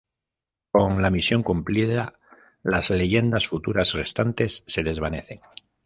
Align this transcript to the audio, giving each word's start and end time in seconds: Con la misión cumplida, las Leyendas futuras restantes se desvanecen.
Con 0.71 1.03
la 1.03 1.11
misión 1.11 1.43
cumplida, 1.43 2.17
las 2.63 2.89
Leyendas 2.89 3.47
futuras 3.47 3.93
restantes 3.93 4.63
se 4.65 4.81
desvanecen. 4.81 5.41